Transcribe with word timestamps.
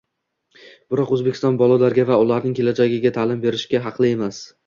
Biroq, 0.93 1.11
O'zbekiston 1.17 1.59
bolalarga 1.63 2.07
va 2.11 2.17
ularning 2.23 2.57
kelajagiga 2.61 3.13
ta'lim 3.19 3.45
berishga 3.47 3.85
haqli 3.87 4.13
emas 4.17 4.43